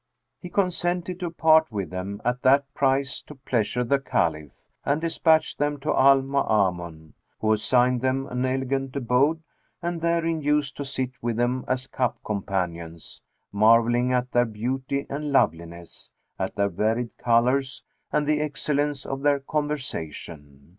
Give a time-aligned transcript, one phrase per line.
[0.39, 4.49] He consented to part with them at that price to pleasure the Caliph;
[4.83, 9.43] and despatched them to Al Maamun, who assigned them an elegant abode
[9.79, 15.31] and therein used to sit with them as cup companions; marvelling at their beauty and
[15.31, 16.09] loveliness,
[16.39, 20.69] at their varied colours and at the excellence of their conversation.